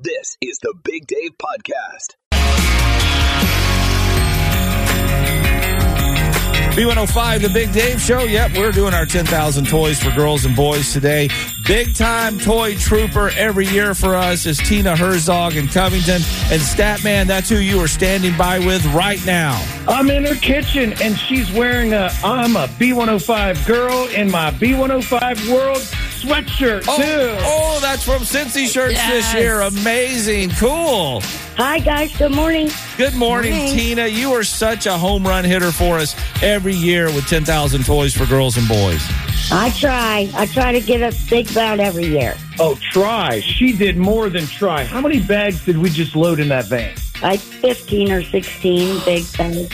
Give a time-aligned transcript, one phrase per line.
[0.00, 2.14] This is the Big Dave Podcast.
[6.76, 8.20] B105, the Big Dave Show.
[8.20, 11.28] Yep, we're doing our 10,000 toys for girls and boys today.
[11.66, 16.22] Big time toy trooper every year for us is Tina Herzog in Covington.
[16.52, 19.60] And Statman, that's who you are standing by with right now.
[19.88, 25.52] I'm in her kitchen and she's wearing a I'm a B105 girl in my B105
[25.52, 25.82] world
[26.22, 27.36] sweatshirt Oh, too.
[27.44, 29.60] oh, that's from Cincy Shirts this year.
[29.60, 30.50] Amazing.
[30.50, 31.20] Cool.
[31.56, 32.16] Hi, guys.
[32.16, 32.70] Good morning.
[32.96, 33.74] Good morning, Morning.
[33.74, 34.06] Tina.
[34.06, 38.26] You are such a home run hitter for us every year with 10,000 toys for
[38.26, 39.02] girls and boys.
[39.50, 40.28] I try.
[40.34, 42.34] I try to get a big bout every year.
[42.60, 43.40] Oh, try.
[43.40, 44.84] She did more than try.
[44.84, 46.94] How many bags did we just load in that van?
[47.22, 49.68] Like 15 or 16 big bags.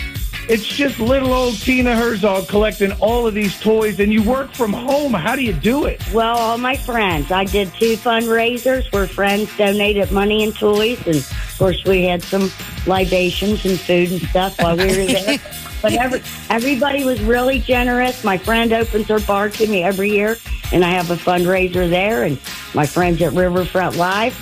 [0.47, 4.75] It's just little old Tina Herzog collecting all of these toys and you work from
[4.75, 5.15] home.
[5.15, 6.03] How do you do it?
[6.13, 7.33] Well, all my friends.
[7.33, 10.99] I did two fundraisers where friends donated money and toys.
[11.07, 12.51] And of course, we had some
[12.87, 15.39] libations and food and stuff while we were there.
[15.83, 18.23] but every, everybody was really generous.
[18.23, 20.37] My friend opens her bar to me every year,
[20.73, 22.25] and I have a fundraiser there.
[22.25, 22.39] And
[22.75, 24.35] my friends at Riverfront Live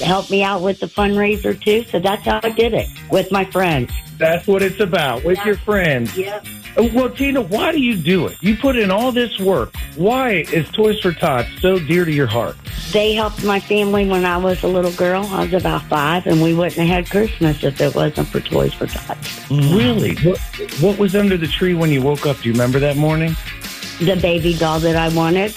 [0.00, 1.84] helped me out with the fundraiser too.
[1.84, 3.92] So that's how I did it with my friends.
[4.18, 6.16] That's what it's about with your friends.
[6.16, 6.40] Yeah.
[6.76, 8.36] Uh, Well, Tina, why do you do it?
[8.40, 9.74] You put in all this work.
[9.96, 12.56] Why is Toys for Tots so dear to your heart?
[12.92, 15.24] They helped my family when I was a little girl.
[15.26, 18.72] I was about five, and we wouldn't have had Christmas if it wasn't for Toys
[18.74, 19.50] for Tots.
[19.50, 20.16] Really?
[20.16, 20.38] What,
[20.80, 22.38] what was under the tree when you woke up?
[22.40, 23.36] Do you remember that morning?
[24.00, 25.56] The baby doll that I wanted.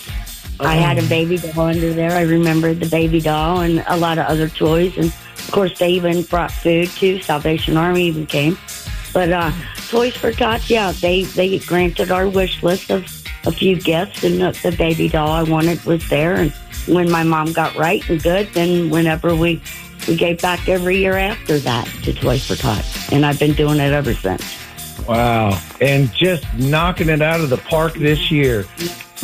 [0.60, 2.12] I had a baby doll under there.
[2.12, 4.98] I remembered the baby doll and a lot of other toys.
[4.98, 7.22] And of course, they even brought food too.
[7.22, 8.58] Salvation Army even came.
[9.14, 9.52] But uh,
[9.90, 13.04] Toys for Tots, yeah, they, they granted our wish list of
[13.46, 16.36] a few gifts, and the, the baby doll I wanted was there.
[16.36, 16.52] And
[16.88, 19.62] when my mom got right and good, then whenever we
[20.08, 23.80] we gave back every year after that to Toys for Tots, and I've been doing
[23.80, 24.44] it ever since.
[25.08, 25.60] Wow.
[25.82, 28.66] And just knocking it out of the park this year.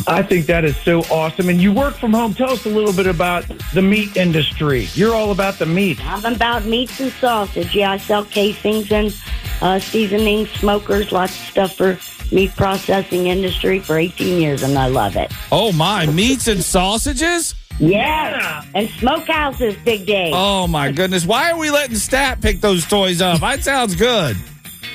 [0.06, 1.48] I think that is so awesome.
[1.48, 2.34] And you work from home.
[2.34, 4.88] Tell us a little bit about the meat industry.
[4.94, 6.04] You're all about the meat.
[6.04, 7.74] I'm about meats and sausage.
[7.74, 9.14] Yeah, I sell casings and
[9.62, 11.98] uh, seasonings, smokers, lots of stuff for
[12.32, 15.32] meat processing industry for 18 years, and I love it.
[15.52, 16.06] Oh, my.
[16.06, 17.54] Meats and sausages?
[17.78, 20.30] Yes, and smokehouses, Big Day.
[20.32, 21.26] Oh, my goodness.
[21.26, 23.40] Why are we letting Stat pick those toys up?
[23.40, 24.36] That sounds good.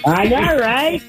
[0.05, 1.01] I know, right?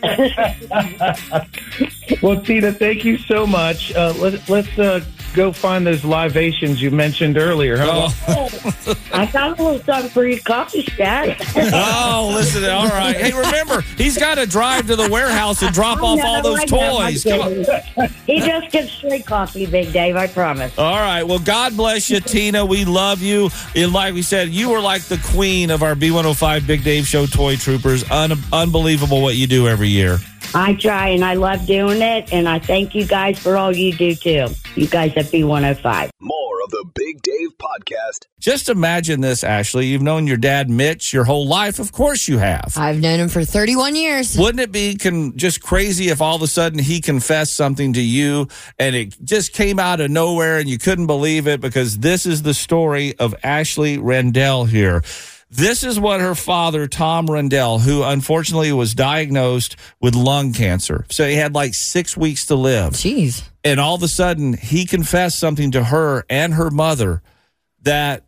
[2.23, 3.95] Well, Tina, thank you so much.
[3.95, 5.01] Uh, let, let's uh,
[5.35, 7.77] go find those libations you mentioned earlier.
[7.77, 11.41] How about- Oh, I got a little something for your coffee stack.
[11.57, 12.65] oh, listen.
[12.65, 13.17] All right.
[13.17, 16.61] Hey, remember, he's got to drive to the warehouse and drop oh, off all those
[16.61, 17.25] I toys.
[17.25, 18.09] Come on.
[18.27, 20.17] He just gets straight coffee, Big Dave.
[20.17, 20.77] I promise.
[20.79, 21.23] All right.
[21.23, 22.65] Well, God bless you, Tina.
[22.65, 23.51] We love you.
[23.75, 27.27] And like we said, you were like the queen of our B105 Big Dave Show
[27.27, 28.09] toy troopers.
[28.11, 30.19] Un- unbelievable what you do every year.
[30.55, 33.93] I try, and I love doing it, and I thank you guys for all you
[33.93, 34.49] do too.
[34.75, 36.11] You guys at B105.
[36.21, 38.27] More of the Big Dave Podcast.
[38.41, 39.87] Just imagine this, Ashley.
[39.87, 41.79] You've known your dad, Mitch, your whole life.
[41.79, 42.73] Of course you have.
[42.77, 44.37] I've known him for 31 years.
[44.37, 48.01] Wouldn't it be con- just crazy if all of a sudden he confessed something to
[48.01, 52.27] you and it just came out of nowhere and you couldn't believe it because this
[52.27, 55.03] is the story of Ashley Randele here.
[55.51, 61.07] This is what her father, Tom Randele, who unfortunately was diagnosed with lung cancer.
[61.11, 62.93] So he had like six weeks to live.
[62.93, 63.43] Jeez.
[63.65, 67.23] And all of a sudden he confessed something to her and her mother
[67.83, 68.23] that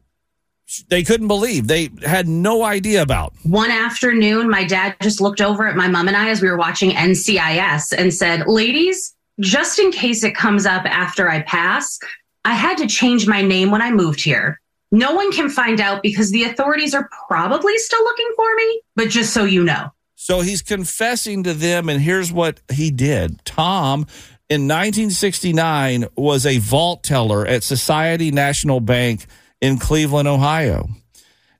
[0.88, 1.68] they couldn't believe.
[1.68, 3.34] They had no idea about.
[3.44, 6.56] one afternoon, my dad just looked over at my mom and I as we were
[6.56, 11.98] watching NCIS and said, Ladies, just in case it comes up after I pass,
[12.44, 14.60] I had to change my name when I moved here.
[14.92, 19.08] No one can find out because the authorities are probably still looking for me, but
[19.08, 19.90] just so you know.
[20.14, 23.44] So he's confessing to them, and here's what he did.
[23.44, 24.06] Tom,
[24.48, 29.26] in 1969, was a vault teller at Society National Bank
[29.60, 30.88] in Cleveland, Ohio.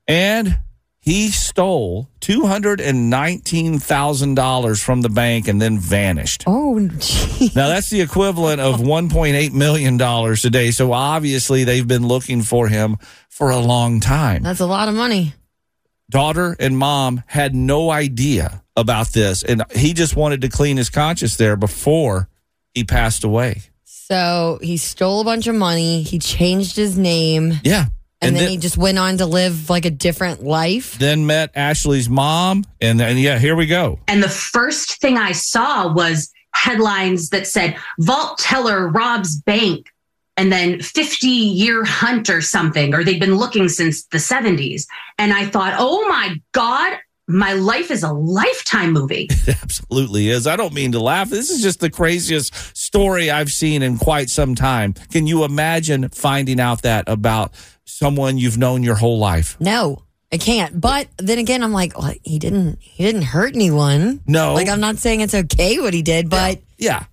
[0.07, 0.59] And
[0.99, 6.45] he stole $219,000 from the bank and then vanished.
[6.47, 7.51] Oh, gee.
[7.53, 9.97] Now, that's the equivalent of $1.8 million
[10.37, 10.71] today.
[10.71, 12.95] So obviously, they've been looking for him
[13.33, 14.43] for a long time.
[14.43, 15.33] That's a lot of money.
[16.09, 20.91] Daughter and mom had no idea about this, and he just wanted to clean his
[20.91, 22.29] conscience there before
[22.75, 23.63] he passed away.
[23.85, 26.03] So he stole a bunch of money.
[26.03, 27.53] He changed his name.
[27.63, 27.85] Yeah.
[28.21, 30.97] And, then, he just went on to live like a different life.
[30.99, 33.99] then met Ashley's mom, and then yeah, here we go.
[34.07, 39.87] And the first thing I saw was headlines that said vault teller robs bank
[40.37, 44.85] and then 50 year hunt or something, or they'd been looking since the 70s.
[45.17, 46.97] And I thought, oh my God,
[47.27, 49.29] my life is a lifetime movie.
[49.47, 50.47] It absolutely is.
[50.47, 51.29] I don't mean to laugh.
[51.29, 54.93] This is just the craziest story I've seen in quite some time.
[55.11, 57.53] Can you imagine finding out that about
[57.85, 59.55] someone you've known your whole life?
[59.59, 60.79] No, I can't.
[60.79, 62.79] But then again, I'm like, well, he didn't.
[62.81, 64.21] He didn't hurt anyone.
[64.27, 64.53] No.
[64.53, 67.05] Like I'm not saying it's okay what he did, but Yeah.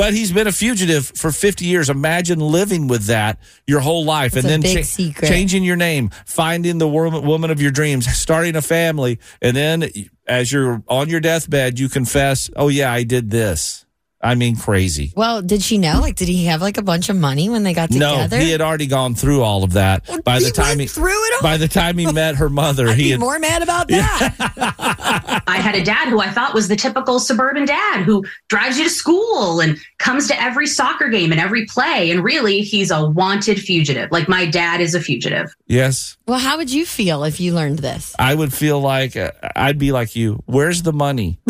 [0.00, 1.90] But he's been a fugitive for 50 years.
[1.90, 5.28] Imagine living with that your whole life It's and then secret.
[5.28, 9.18] changing your name, finding the woman of your dreams, starting a family.
[9.42, 9.90] And then
[10.26, 13.84] as you're on your deathbed, you confess, oh, yeah, I did this.
[14.22, 15.12] I mean, crazy.
[15.16, 15.98] well, did she know?
[16.00, 18.16] Like, did he have like a bunch of money when they got together?
[18.16, 18.38] No, together?
[18.42, 20.04] he had already gone through all of that.
[20.24, 21.42] by the he time went he through it all?
[21.42, 25.42] by the time he met her mother, I'd he be had more mad about that.
[25.46, 28.84] I had a dad who I thought was the typical suburban dad who drives you
[28.84, 32.10] to school and comes to every soccer game and every play.
[32.10, 34.10] And really, he's a wanted fugitive.
[34.12, 35.54] Like my dad is a fugitive.
[35.66, 36.18] yes.
[36.26, 38.14] well, how would you feel if you learned this?
[38.18, 40.42] I would feel like uh, I'd be like you.
[40.46, 41.38] Where's the money?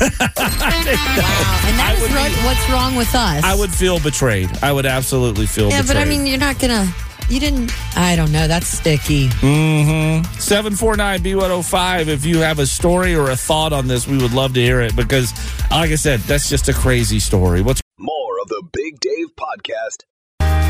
[0.00, 3.44] Wow, and that I is what- what's wrong with us.
[3.44, 4.50] I would feel betrayed.
[4.62, 5.96] I would absolutely feel Yeah, betrayed.
[5.96, 6.92] but I mean, you're not gonna.
[7.28, 7.70] You didn't.
[7.96, 8.48] I don't know.
[8.48, 9.28] That's sticky.
[9.28, 10.24] Mm-hmm.
[10.40, 12.08] 749 B105.
[12.08, 14.80] If you have a story or a thought on this, we would love to hear
[14.80, 15.32] it because,
[15.70, 17.62] like I said, that's just a crazy story.
[17.62, 20.04] What's More of the Big Dave Podcast.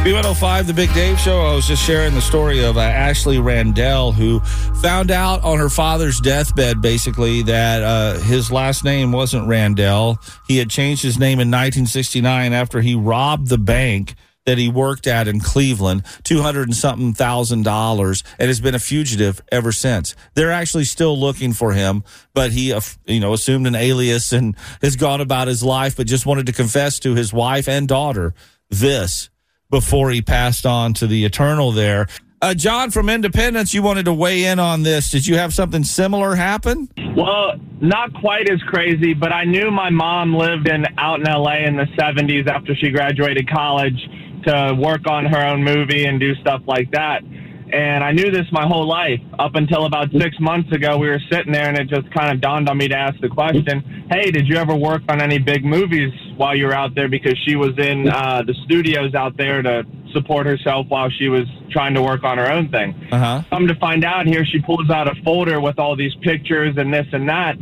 [0.04, 1.40] B105, The Big Dave Show?
[1.40, 4.40] I was just sharing the story of uh, Ashley Randele, who
[4.80, 10.16] found out on her father's deathbed, basically, that uh, his last name wasn't Randele.
[10.48, 14.14] He had changed his name in 1969 after he robbed the bank
[14.46, 18.80] that he worked at in Cleveland, 200 and something thousand dollars, and has been a
[18.80, 20.16] fugitive ever since.
[20.34, 22.04] They're actually still looking for him,
[22.34, 26.06] but he, uh, you know, assumed an alias and has gone about his life, but
[26.06, 28.34] just wanted to confess to his wife and daughter
[28.70, 29.29] this
[29.70, 32.06] before he passed on to the eternal there.
[32.42, 35.10] Uh, John from Independence, you wanted to weigh in on this.
[35.10, 36.88] Did you have something similar happen?
[37.14, 37.52] Well,
[37.82, 41.76] not quite as crazy, but I knew my mom lived in out in LA in
[41.76, 43.98] the 70s after she graduated college
[44.46, 47.22] to work on her own movie and do stuff like that.
[47.72, 50.98] And I knew this my whole life up until about six months ago.
[50.98, 53.28] We were sitting there, and it just kind of dawned on me to ask the
[53.28, 57.08] question Hey, did you ever work on any big movies while you were out there?
[57.08, 61.46] Because she was in uh, the studios out there to support herself while she was
[61.70, 62.94] trying to work on her own thing.
[63.12, 63.42] Uh huh.
[63.50, 66.92] Come to find out, here she pulls out a folder with all these pictures and
[66.92, 67.56] this and that.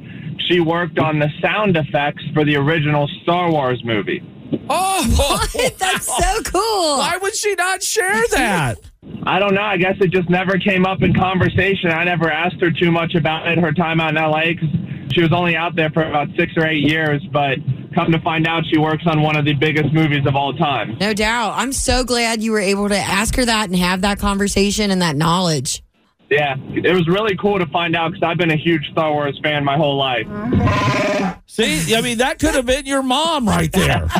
[0.48, 4.22] She worked on the sound effects for the original Star Wars movie.
[4.70, 5.46] Oh,
[5.78, 6.98] That's so cool.
[6.98, 8.76] why would she not share that?
[9.24, 9.62] I don't know.
[9.62, 11.90] I guess it just never came up in conversation.
[11.90, 14.68] I never asked her too much about it, her time out in LA, because
[15.12, 17.24] she was only out there for about six or eight years.
[17.32, 17.58] But
[17.94, 20.96] come to find out, she works on one of the biggest movies of all time.
[21.00, 21.52] No doubt.
[21.56, 25.00] I'm so glad you were able to ask her that and have that conversation and
[25.02, 25.82] that knowledge.
[26.30, 29.38] Yeah, it was really cool to find out because I've been a huge Star Wars
[29.42, 30.26] fan my whole life.
[31.46, 34.08] See, I mean, that could have been your mom right there.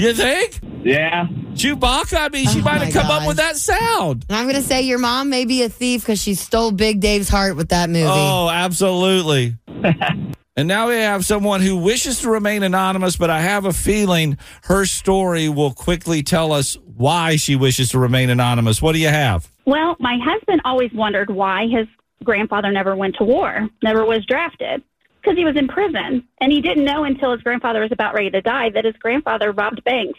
[0.00, 0.60] You think?
[0.82, 4.24] Yeah, Chewbacca, I mean, she Oh might have come up with that sound.
[4.28, 7.00] And I'm going to say your mom may be a thief because she stole Big
[7.00, 8.06] Dave's heart with that movie.
[8.06, 9.56] Oh, absolutely.
[9.66, 14.38] and now we have someone who wishes to remain anonymous, but I have a feeling
[14.64, 18.80] her story will quickly tell us why she wishes to remain anonymous.
[18.80, 19.50] What do you have?
[19.66, 21.86] Well, my husband always wondered why his
[22.24, 24.82] grandfather never went to war, never was drafted,
[25.20, 26.26] because he was in prison.
[26.40, 29.52] And he didn't know until his grandfather was about ready to die that his grandfather
[29.52, 30.18] robbed banks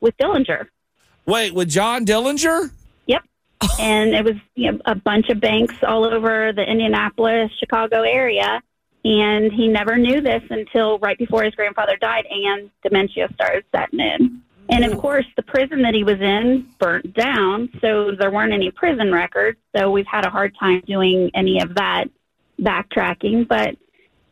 [0.00, 0.66] with Dillinger.
[1.26, 2.70] Wait, with John Dillinger?
[3.06, 3.22] Yep.
[3.78, 8.62] and it was you know, a bunch of banks all over the Indianapolis, Chicago area.
[9.04, 14.00] And he never knew this until right before his grandfather died and dementia started setting
[14.00, 14.42] in.
[14.68, 18.70] And of course, the prison that he was in burnt down, so there weren't any
[18.70, 19.58] prison records.
[19.74, 22.04] So we've had a hard time doing any of that
[22.60, 23.76] backtracking, but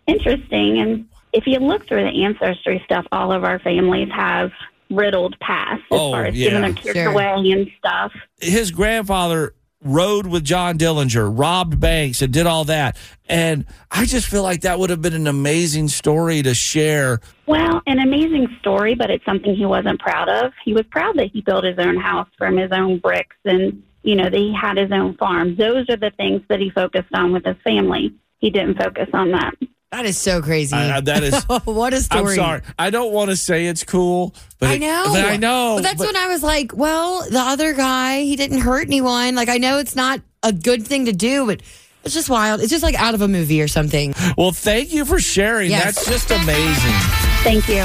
[0.06, 0.80] interesting.
[0.80, 4.50] And if you look through the ancestry stuff, all of our families have
[4.90, 6.50] riddled past as Oh, far as yeah.
[6.50, 7.10] giving their kids Sure.
[7.12, 8.12] away and stuff.
[8.40, 9.54] His grandfather
[9.84, 12.96] rode with John Dillinger, robbed banks, and did all that.
[13.28, 17.20] And I just feel like that would have been an amazing story to share.
[17.46, 20.52] Well, an amazing story, but it's something he wasn't proud of.
[20.64, 24.16] He was proud that he built his own house from his own bricks and, you
[24.16, 25.54] know, that he had his own farm.
[25.54, 28.12] Those are the things that he focused on with his family.
[28.40, 29.54] He didn't focus on that.
[29.90, 30.76] That is so crazy.
[30.76, 32.32] I- I- that is- what a story.
[32.32, 32.60] I'm sorry.
[32.78, 35.04] I don't want to say it's cool, but I it- know.
[35.12, 35.76] but I know.
[35.76, 39.34] But that's but- when I was like, well, the other guy, he didn't hurt anyone.
[39.34, 41.62] Like, I know it's not a good thing to do, but
[42.04, 42.60] it's just wild.
[42.60, 44.14] It's just like out of a movie or something.
[44.36, 45.70] well, thank you for sharing.
[45.70, 45.96] Yes.
[45.96, 46.92] That's just amazing.
[47.42, 47.84] Thank you.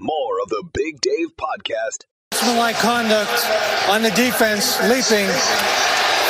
[0.00, 2.04] More of the Big Dave Podcast.
[2.32, 3.44] Sportsmanlike conduct
[3.88, 5.26] on the defense, leaping.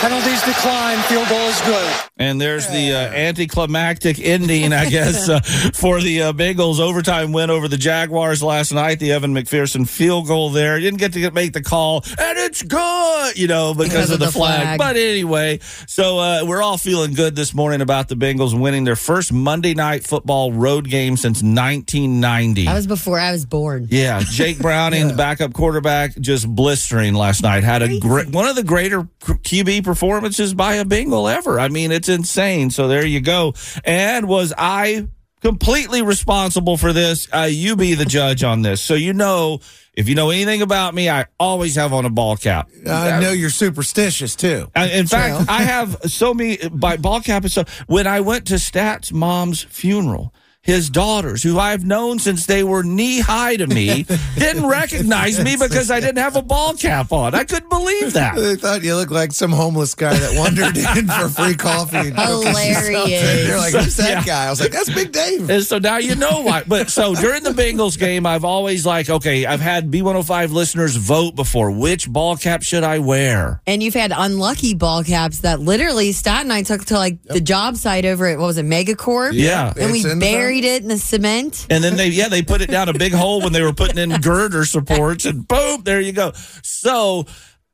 [0.00, 1.92] Penalties decline, field goal is good.
[2.18, 5.40] And there's the uh, anticlimactic ending, I guess, uh,
[5.74, 9.00] for the uh, Bengals overtime win over the Jaguars last night.
[9.00, 10.78] The Evan McPherson field goal there.
[10.78, 14.30] Didn't get to get, make the call, and it's good, you know, because, of, the,
[14.30, 14.62] flag.
[14.62, 14.78] flag.
[14.78, 18.96] But anyway, so uh, we're all feeling good this morning about the Bengals winning their
[18.96, 22.66] first Monday night football road game since 1990.
[22.66, 23.88] That was before I was born.
[23.90, 27.64] Yeah, Jake Browning, the backup quarterback, just blistering last night.
[27.64, 31.58] Had a great one of the greater QB performances by a Bengal ever.
[31.58, 32.70] I mean, it's insane.
[32.70, 33.54] So there you go.
[33.84, 35.08] And was I
[35.40, 37.26] completely responsible for this?
[37.32, 38.82] Uh, you be the judge on this.
[38.82, 39.60] So you know,
[39.94, 42.68] if you know anything about me, I always have on a ball cap.
[42.86, 44.70] I know you're superstitious too.
[44.76, 47.68] Uh, In fact, I have so many by ball cap stuff.
[47.88, 50.34] When I went to Stat's mom's funeral,
[50.68, 54.02] his daughters, who I've known since they were knee high to me,
[54.36, 57.34] didn't recognize me because I didn't have a ball cap on.
[57.34, 58.36] I couldn't believe that.
[58.36, 61.96] They thought you looked like some homeless guy that wandered in for free coffee.
[61.96, 62.92] And cookies or something.
[62.92, 63.46] Hilarious.
[63.48, 64.24] They're like, who's that Yeah.
[64.24, 64.46] guy?
[64.46, 65.48] I was like, that's Big Dave.
[65.48, 66.64] And so now you know why.
[66.66, 71.34] But so during the Bengals game, I've always like, okay, I've had B105 listeners vote
[71.34, 71.70] before.
[71.70, 73.62] Which ball cap should I wear?
[73.66, 77.40] And you've had unlucky ball caps that literally Stat and I took to like the
[77.40, 79.30] job site over at, what was it, Megacorp?
[79.32, 79.72] Yeah.
[79.76, 80.26] And we It's in the
[80.60, 81.66] buried it in the cement.
[81.70, 83.98] And then they, yeah, they put it down a big hole when they were putting
[83.98, 86.32] in girder supports, and boom, there you go.
[86.62, 87.26] So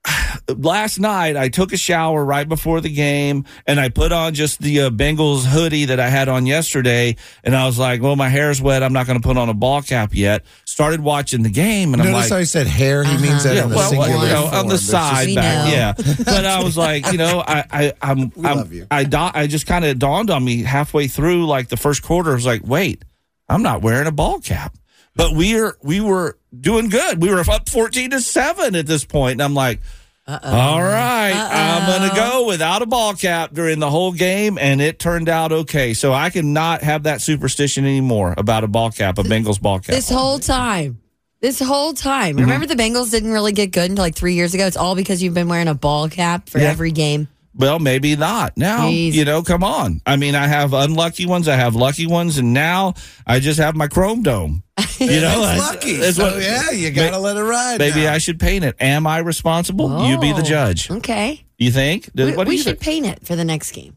[0.49, 4.61] last night I took a shower right before the game, and I put on just
[4.61, 8.29] the uh, Bengals hoodie that I had on yesterday, and I was like, "Well, my
[8.29, 8.83] hair's wet.
[8.83, 12.03] I'm not going to put on a ball cap yet." Started watching the game, and
[12.03, 13.05] I'm like, he said hair.
[13.05, 14.55] He means that yeah, in the well, singular well, you know, form.
[14.55, 15.93] on the side back, yeah.
[16.25, 18.87] But I was like, you know, I, I, I'm, I'm.
[18.91, 22.33] I, da- I just kind of dawned on me halfway through, like the first quarter.
[22.33, 23.05] I was like, wait,
[23.49, 24.77] I'm not wearing a ball cap.
[25.17, 27.21] But we are, we were doing good.
[27.23, 29.81] We were up fourteen to seven at this point, and I'm like.
[30.27, 34.81] All right, I'm going to go without a ball cap during the whole game, and
[34.81, 35.93] it turned out okay.
[35.93, 39.95] So I cannot have that superstition anymore about a ball cap, a Bengals ball cap.
[39.95, 40.99] This whole time.
[41.43, 42.37] This whole time.
[42.37, 42.41] Mm-hmm.
[42.41, 44.67] Remember the Bengals didn't really get good until like three years ago?
[44.67, 46.71] It's all because you've been wearing a ball cap for Yeah.
[46.71, 47.29] every game.
[47.55, 48.57] Well, maybe not.
[48.57, 49.13] Now, Jeez.
[49.13, 50.01] you know, come on.
[50.07, 52.95] I mean, I have unlucky ones, I have lucky ones, and now
[53.27, 54.63] I just have my chrome dome.
[55.15, 55.97] You know, It's that's- lucky.
[55.97, 57.79] that's so, what- yeah, you got to let it ride.
[57.79, 58.13] Maybe now.
[58.15, 58.77] I should paint it.
[58.81, 60.07] Am I responsible?
[60.09, 60.91] You be the Oh, judge.
[60.91, 61.45] Okay.
[61.59, 62.11] You think?
[62.15, 63.05] We, what do we you should think?
[63.05, 63.97] paint it for the next game.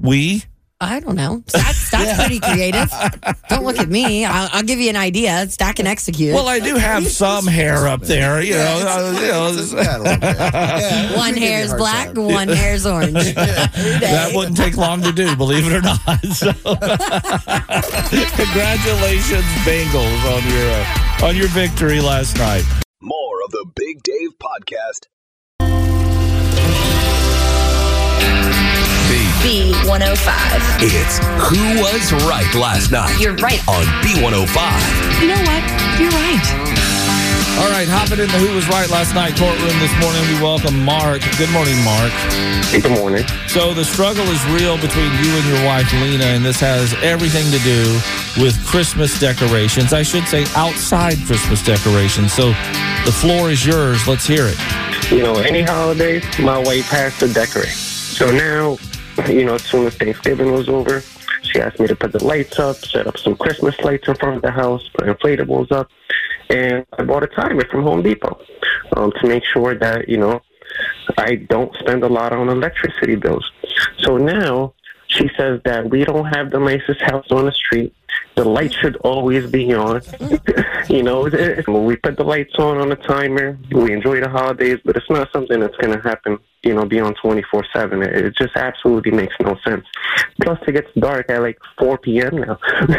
[0.00, 0.44] We?
[0.78, 1.42] I don't know.
[1.52, 2.90] That's, that's pretty creative.
[3.48, 4.26] Don't look at me.
[4.26, 5.48] I'll, I'll give you an idea.
[5.48, 6.34] Stack and execute.
[6.34, 8.42] Well, I do have some hair up there.
[8.42, 10.36] You know, it's- uh, you know, it's- it's got a little bit.
[10.36, 12.24] Yeah, one hair you a hair's hard black, time.
[12.24, 13.16] one is orange.
[13.16, 13.98] Every day.
[14.00, 15.98] that wouldn't take long to do, believe it or not.
[16.34, 16.52] So,
[18.36, 22.64] congratulations, Bengals, on your uh, on your victory last night.
[23.00, 25.06] More of the Big Dave Podcast.
[29.46, 30.82] B105.
[30.82, 33.62] It's Who Was Right Last Night You're right.
[33.68, 35.22] on B105.
[35.22, 35.62] You know what?
[36.02, 36.46] You're right.
[37.62, 40.82] All right, hopping in the Who Was Right Last Night courtroom this morning, we welcome
[40.82, 41.22] Mark.
[41.38, 42.10] Good morning, Mark.
[42.74, 43.22] Good morning.
[43.46, 47.46] So the struggle is real between you and your wife, Lena, and this has everything
[47.54, 47.86] to do
[48.42, 49.92] with Christmas decorations.
[49.94, 52.34] I should say outside Christmas decorations.
[52.34, 52.50] So
[53.06, 54.10] the floor is yours.
[54.10, 54.58] Let's hear it.
[55.14, 57.70] You know, any holidays, my wife has to decorate.
[57.70, 58.76] So now,
[59.28, 61.00] you know, as soon as Thanksgiving was over,
[61.42, 64.36] she asked me to put the lights up, set up some Christmas lights in front
[64.36, 65.88] of the house, put inflatables up,
[66.50, 68.40] and I bought a timer from Home Depot
[68.96, 70.40] um, to make sure that, you know,
[71.16, 73.50] I don't spend a lot on electricity bills.
[73.98, 74.74] So now
[75.08, 77.94] she says that we don't have the nicest house on the street.
[78.34, 80.02] The light should always be on.
[80.90, 84.20] you know, it- it- when we put the lights on on a timer, we enjoy
[84.20, 88.02] the holidays, but it's not something that's going to happen, you know, beyond 24 7.
[88.02, 89.86] It it just absolutely makes no sense.
[90.42, 92.36] Plus, it gets dark at like 4 p.m.
[92.36, 92.58] now.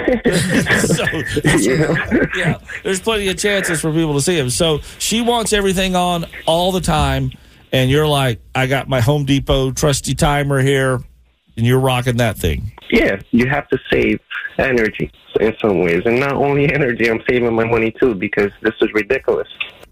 [0.79, 1.05] so,
[1.59, 1.95] You know?
[2.36, 4.50] yeah, there's plenty of chances for people to see him.
[4.50, 7.31] So she wants everything on all the time,
[7.71, 11.00] and you're like, I got my Home Depot trusty timer here,
[11.55, 12.71] and you're rocking that thing.
[12.89, 14.20] Yeah, you have to save
[14.58, 18.74] energy in some ways, and not only energy, I'm saving my money too because this
[18.82, 19.48] is ridiculous.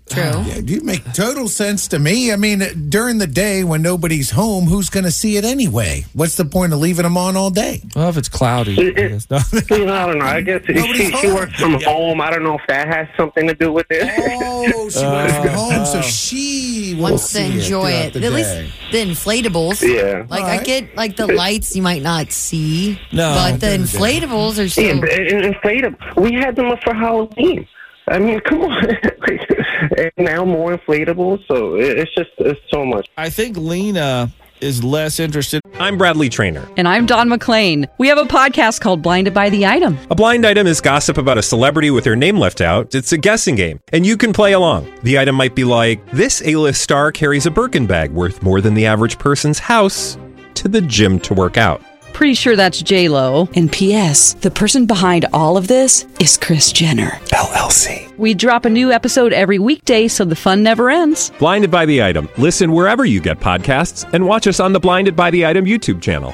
[0.07, 0.21] True.
[0.23, 2.31] Ah, yeah, you make total sense to me.
[2.31, 6.05] I mean, during the day when nobody's home, who's going to see it anyway?
[6.13, 7.81] What's the point of leaving them on all day?
[7.95, 9.27] Well, if it's cloudy, I guess.
[9.31, 9.39] No.
[9.75, 10.25] You know, I don't know.
[10.25, 12.21] I guess she, she works from home.
[12.21, 14.03] I don't know if that has something to do with it.
[14.31, 18.13] Oh, she works from home, so uh, she will Wants to see enjoy throughout it.
[18.13, 18.29] the At day.
[18.29, 19.81] least the inflatables.
[19.81, 20.25] Yeah.
[20.29, 22.99] Like I get like the lights you might not see.
[23.11, 23.33] No.
[23.33, 26.21] But the inflatables are Yeah, still but- and inflatable.
[26.21, 27.67] We had them up for Halloween.
[28.07, 28.85] I mean, come on.
[29.97, 31.45] and now more inflatables.
[31.47, 33.09] So it's just it's so much.
[33.17, 34.31] I think Lena
[34.61, 35.61] is less interested.
[35.79, 36.67] I'm Bradley Trainer.
[36.77, 37.87] And I'm Don McClain.
[37.97, 39.97] We have a podcast called Blinded by the Item.
[40.09, 42.95] A blind item is gossip about a celebrity with their name left out.
[42.95, 44.91] It's a guessing game, and you can play along.
[45.03, 48.73] The item might be like this: A-list star carries a Birkin bag worth more than
[48.73, 50.17] the average person's house
[50.55, 51.81] to the gym to work out.
[52.15, 53.49] Pretty sure that's J Lo.
[53.57, 54.35] And P.S.
[54.35, 57.09] The person behind all of this is Kris Jenner.
[57.33, 58.17] LLC.
[58.17, 61.33] We drop a new episode every weekday, so the fun never ends.
[61.39, 62.29] Blinded by the item.
[62.37, 66.01] Listen wherever you get podcasts, and watch us on the Blinded by the Item YouTube
[66.01, 66.33] channel.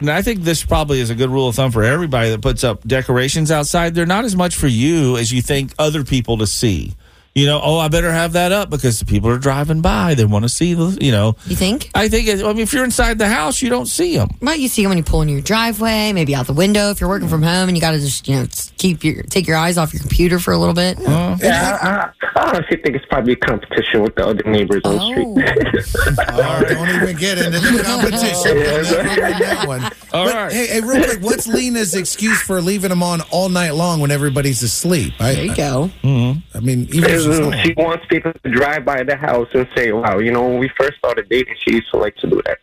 [0.00, 2.64] And I think this probably is a good rule of thumb for everybody that puts
[2.64, 3.94] up decorations outside.
[3.94, 6.96] They're not as much for you as you think other people to see.
[7.40, 10.12] You know, oh, I better have that up because the people are driving by.
[10.12, 11.36] They want to see the, you know.
[11.46, 11.88] You think?
[11.94, 14.28] I think, I mean, if you're inside the house, you don't see them.
[14.42, 17.00] Well, you see them when you pull in your driveway, maybe out the window if
[17.00, 19.56] you're working from home and you got to just, you know, keep your take your
[19.56, 20.98] eyes off your computer for a little bit.
[20.98, 21.38] Yeah,
[21.80, 26.24] I, I honestly think it's probably a competition with the other neighbors on the street.
[26.28, 28.54] Oh, don't even get into the competition.
[28.56, 29.82] We'll never win that one.
[30.12, 30.52] All But, right.
[30.52, 34.10] Hey, hey, real quick, what's Lena's excuse for leaving them on all night long when
[34.10, 35.14] everybody's asleep?
[35.18, 35.90] I, There you go.
[36.04, 37.64] I mean, even if she's Because home.
[37.64, 40.68] she wants people to drive by the house and say, "Wow, you know, when we
[40.78, 42.58] first started dating, she used to like to do that."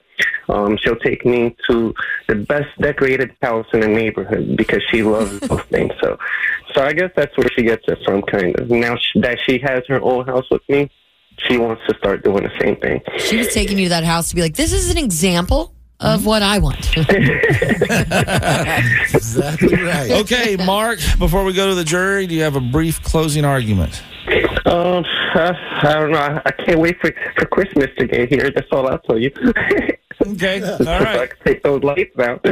[0.49, 1.93] Um, she'll take me to
[2.27, 5.91] the best decorated house in the neighborhood because she loves those things.
[6.01, 6.17] So,
[6.73, 8.69] so I guess that's where she gets it from, kind of.
[8.69, 10.89] Now she, that she has her own house with me,
[11.37, 13.01] she wants to start doing the same thing.
[13.19, 16.25] She was taking you to that house to be like, this is an example of
[16.25, 16.95] what I want.
[19.13, 20.11] exactly right.
[20.21, 24.01] Okay, Mark, before we go to the jury, do you have a brief closing argument?
[24.65, 26.19] Um, uh, I don't know.
[26.19, 28.51] I, I can't wait for for Christmas to get here.
[28.51, 29.31] That's all I'll tell you.
[30.19, 32.43] Okay, all So I can take those lights out.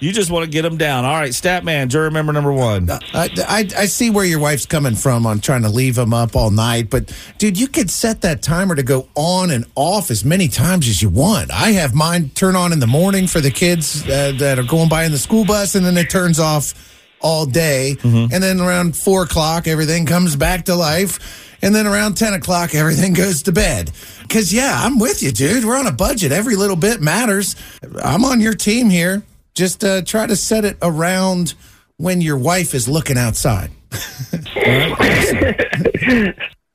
[0.00, 1.04] You just want to get them down.
[1.04, 2.90] All right, Statman, juror member number one.
[2.90, 6.36] I, I, I see where your wife's coming from on trying to leave them up
[6.36, 10.24] all night, but dude, you could set that timer to go on and off as
[10.24, 11.50] many times as you want.
[11.52, 14.88] I have mine turn on in the morning for the kids uh, that are going
[14.88, 16.93] by in the school bus, and then it turns off
[17.24, 17.96] all day.
[18.04, 21.58] And then around four o'clock, everything comes back to life.
[21.62, 23.90] And then around 10 o'clock, everything goes to bed.
[24.22, 25.64] Because, yeah, I'm with you, dude.
[25.64, 26.30] We're on a budget.
[26.30, 27.56] Every little bit matters.
[28.02, 29.22] I'm on your team here.
[29.54, 31.54] Just uh, try to set it around
[31.96, 33.70] when your wife is looking outside.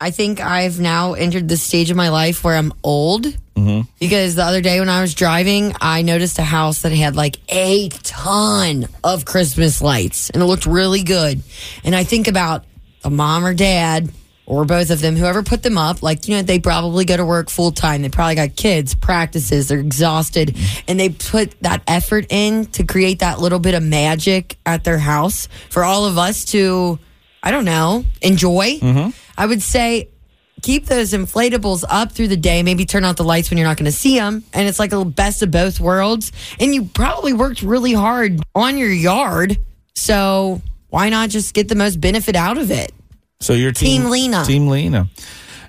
[0.01, 3.27] I think I've now entered the stage of my life where I'm old
[3.59, 3.81] Mm-hmm.
[3.99, 7.37] because the other day when I was driving, I noticed a house that had like
[7.49, 11.41] a ton of Christmas lights and it looked really good.
[11.83, 12.65] And I think about
[13.03, 14.09] a mom or dad
[14.45, 17.23] or both of them, whoever put them up, like, you know, they probably go to
[17.23, 18.01] work full time.
[18.01, 23.19] They probably got kids, practices, they're exhausted, and they put that effort in to create
[23.19, 26.97] that little bit of magic at their house for all of us to,
[27.43, 28.79] I don't know, enjoy.
[28.79, 29.09] Mm-hmm.
[29.37, 30.09] I would say
[30.61, 32.63] keep those inflatables up through the day.
[32.63, 34.43] Maybe turn out the lights when you're not going to see them.
[34.53, 36.31] And it's like a best of both worlds.
[36.59, 39.57] And you probably worked really hard on your yard.
[39.95, 42.91] So why not just get the most benefit out of it?
[43.41, 44.43] So your team, Team Lena.
[44.45, 45.07] Team Lena.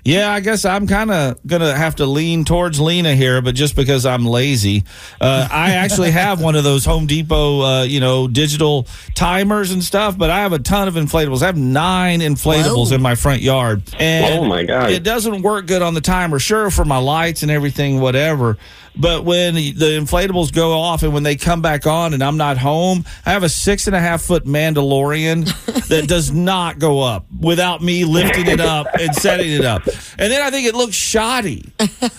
[0.03, 3.75] Yeah, I guess I'm kind of gonna have to lean towards Lena here, but just
[3.75, 4.83] because I'm lazy,
[5.19, 9.83] uh, I actually have one of those Home Depot, uh, you know, digital timers and
[9.83, 10.17] stuff.
[10.17, 11.43] But I have a ton of inflatables.
[11.43, 14.89] I have nine inflatables in my front yard, and Oh, my God.
[14.91, 16.39] it doesn't work good on the timer.
[16.39, 18.57] Sure, for my lights and everything, whatever.
[18.93, 22.57] But when the inflatables go off and when they come back on and I'm not
[22.57, 25.45] home, I have a six and a half foot Mandalorian
[25.87, 29.83] that does not go up without me lifting it up and setting it up.
[30.17, 31.71] And then I think it looks shoddy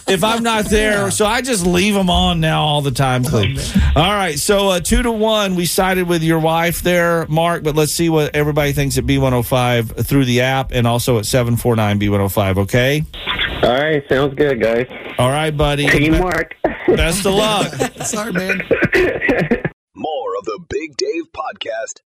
[0.08, 1.10] if I'm not there.
[1.10, 3.24] So I just leave them on now all the time.
[3.24, 3.76] please.
[3.96, 4.38] all right.
[4.38, 8.08] So uh, two to one, we sided with your wife there, Mark, but let's see
[8.08, 12.58] what everybody thinks at B105 through the app and also at 749 B105.
[12.58, 13.04] Okay.
[13.62, 14.86] All right, sounds good, guys.
[15.18, 15.86] All right, buddy.
[15.86, 16.56] Teamwork.
[16.88, 17.72] Best of luck.
[18.04, 18.62] Sorry, man.
[20.82, 21.42] Big Dave Podcast.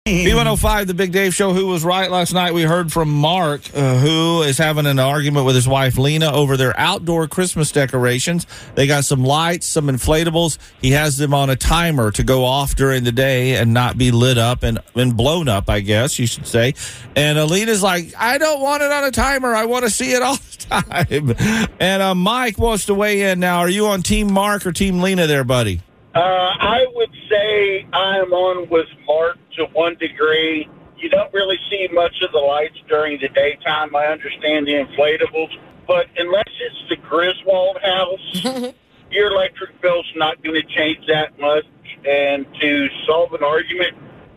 [0.06, 0.26] Podcast.
[0.26, 1.54] B105, the Big Dave Show.
[1.54, 2.52] Who was right last night?
[2.52, 6.58] We heard from Mark, uh, who is having an argument with his wife Lena over
[6.58, 8.46] their outdoor Christmas decorations.
[8.74, 10.58] They got some lights, some inflatables.
[10.82, 14.10] He has them on a timer to go off during the day and not be
[14.10, 16.74] lit up and, and blown up, I guess you should say.
[17.14, 19.54] And Lena's like, I don't want it on a timer.
[19.54, 20.56] I want to see it all the
[21.38, 21.70] time.
[21.80, 23.60] And uh, Mike wants to weigh in now.
[23.60, 25.80] Are you on Team Mark or Team Lena there, buddy?
[26.16, 30.66] Uh, I would say I'm on with Mark to one degree.
[30.96, 33.94] You don't really see much of the lights during the daytime.
[33.94, 35.50] I understand the inflatables,
[35.86, 38.72] but unless it's the Griswold house,
[39.10, 41.66] your electric bill's not going to change that much.
[42.08, 43.92] And to solve an argument,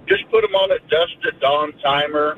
[0.06, 2.36] just put them on a dusk to dawn timer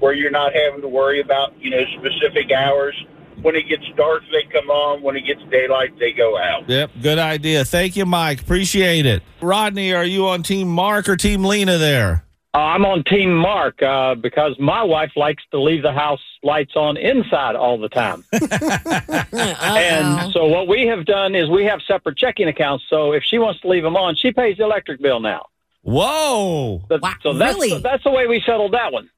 [0.00, 2.94] where you're not having to worry about, you know, specific hours.
[3.40, 5.02] When it gets dark, they come on.
[5.02, 6.68] When it gets daylight, they go out.
[6.68, 7.64] Yep, good idea.
[7.64, 8.42] Thank you, Mike.
[8.42, 9.22] Appreciate it.
[9.40, 12.24] Rodney, are you on Team Mark or Team Lena there?
[12.54, 16.76] Uh, I'm on Team Mark uh, because my wife likes to leave the house lights
[16.76, 18.24] on inside all the time.
[18.32, 22.84] and so what we have done is we have separate checking accounts.
[22.90, 25.46] So if she wants to leave them on, she pays the electric bill now.
[25.80, 26.82] Whoa!
[26.88, 27.80] So, so that's really?
[27.80, 29.08] that's the way we settled that one.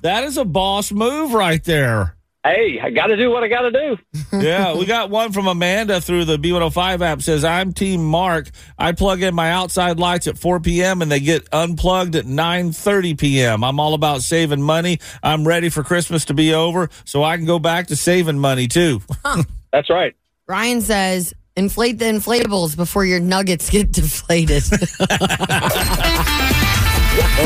[0.00, 2.16] That is a boss move right there.
[2.44, 3.98] Hey, I got to do what I got to do.
[4.36, 7.22] yeah, we got one from Amanda through the B105 app.
[7.22, 8.50] Says, I'm Team Mark.
[8.76, 11.02] I plug in my outside lights at 4 p.m.
[11.02, 13.62] and they get unplugged at 9:30 p.m.
[13.62, 14.98] I'm all about saving money.
[15.22, 18.66] I'm ready for Christmas to be over so I can go back to saving money
[18.66, 19.02] too.
[19.72, 20.16] That's right.
[20.48, 24.64] Ryan says, inflate the inflatables before your nuggets get deflated.
[24.70, 24.78] well,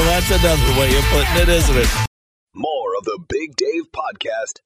[0.04, 1.88] that's another way of putting it, isn't it?
[2.54, 4.60] More of the Big Dave Podcast.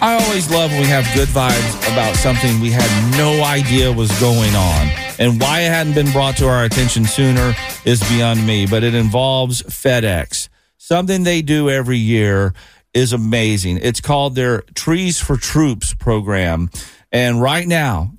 [0.00, 4.08] I always love when we have good vibes about something we had no idea was
[4.20, 4.86] going on.
[5.18, 7.52] And why it hadn't been brought to our attention sooner
[7.84, 10.48] is beyond me, but it involves FedEx.
[10.76, 12.54] Something they do every year
[12.94, 13.80] is amazing.
[13.82, 16.70] It's called their Trees for Troops program.
[17.10, 18.12] And right now,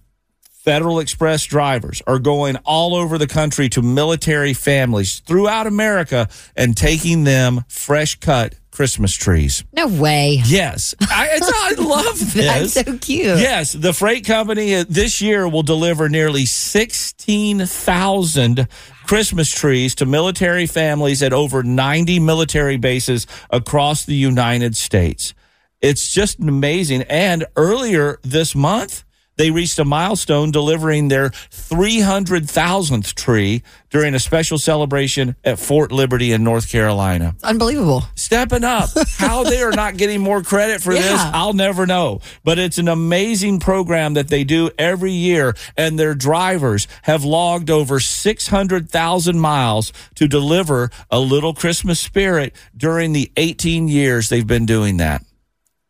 [0.52, 6.76] Federal Express drivers are going all over the country to military families throughout America and
[6.76, 9.66] taking them fresh cut Christmas trees.
[9.74, 10.42] no way.
[10.46, 12.74] Yes, I, it's, I love this.
[12.74, 13.38] That's so cute.
[13.38, 18.70] Yes, the freight company uh, this year will deliver nearly 16,000
[19.06, 25.34] Christmas trees to military families at over 90 military bases across the United States.
[25.82, 27.02] It's just amazing.
[27.10, 29.04] And earlier this month,
[29.40, 36.34] they reached a milestone delivering their 300,000th tree during a special celebration at Fort Liberty
[36.34, 37.38] in North Carolina.
[37.42, 38.04] Unbelievable.
[38.16, 38.90] Stepping up.
[39.18, 42.20] How they are not getting more credit for this, I'll never know.
[42.44, 47.70] But it's an amazing program that they do every year, and their drivers have logged
[47.70, 54.66] over 600,000 miles to deliver a little Christmas spirit during the 18 years they've been
[54.66, 55.24] doing that.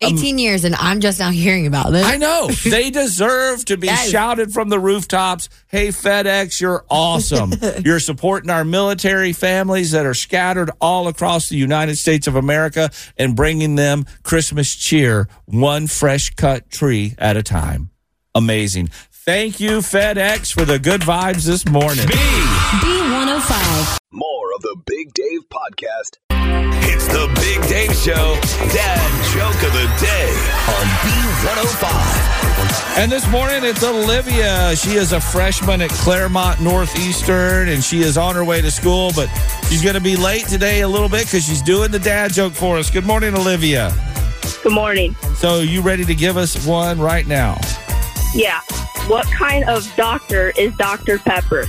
[0.01, 2.05] 18 years, and I'm just now hearing about this.
[2.05, 2.49] I know.
[2.69, 4.09] They deserve to be Yes.
[4.09, 5.49] shouted from the rooftops.
[5.67, 7.51] Hey, FedEx, you're awesome.
[7.83, 12.89] you're supporting our military families that are scattered all across the United States of America
[13.17, 17.89] and bringing them Christmas cheer, one fresh cut tree at a time.
[18.35, 18.89] Amazing.
[19.29, 22.07] Thank you, FedEx, for the good vibes this morning.
[22.07, 22.13] B.
[22.13, 23.99] B105.
[24.11, 26.17] More of the Big Dave Podcast.
[26.89, 28.39] It's the Big Dave Show,
[28.73, 30.33] Dad Joke of the Day
[30.65, 32.97] on B105.
[32.97, 34.75] And this morning it's Olivia.
[34.75, 39.11] She is a freshman at Clermont Northeastern and she is on her way to school,
[39.15, 39.27] but
[39.69, 42.53] she's going to be late today a little bit because she's doing the dad joke
[42.53, 42.89] for us.
[42.89, 43.93] Good morning, Olivia.
[44.63, 45.13] Good morning.
[45.35, 47.59] So, you ready to give us one right now?
[48.33, 48.61] Yeah.
[49.09, 51.17] What kind of doctor is Dr.
[51.17, 51.65] Pepper?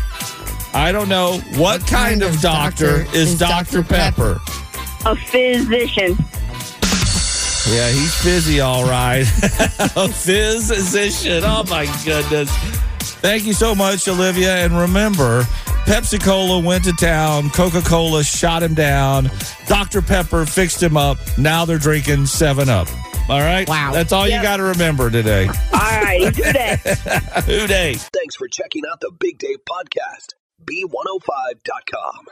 [0.75, 1.39] I don't know.
[1.55, 3.83] What, kind, of doctor, is, Dr.
[3.83, 4.39] Pepper?
[5.07, 6.19] A physician.
[7.67, 9.21] Yeah, he's fizzy, all right.
[9.97, 11.43] a physician.
[11.43, 12.55] Oh, my goodness.
[13.23, 14.57] Thank you so much, Olivia.
[14.57, 15.45] And remember,
[15.87, 17.49] Pepsi Cola went to town.
[17.49, 19.31] Coca Cola shot him down.
[19.67, 20.03] Dr.
[20.03, 21.17] Pepper fixed him up.
[21.39, 22.87] Now they're drinking 7 Up.
[23.31, 23.69] All right?
[23.69, 23.93] Wow.
[23.93, 25.47] That's all you got to remember today.
[25.73, 26.35] All right.
[26.35, 26.77] Who Dey?
[27.47, 27.95] Who Dey?
[27.95, 30.35] Thanks for checking out the Big Dave Podcast.
[30.65, 32.27] B105.com.